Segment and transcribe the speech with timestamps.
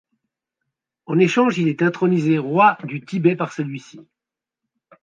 [1.05, 3.99] En échange, il est intronisé roi du Tibet par celui-ci.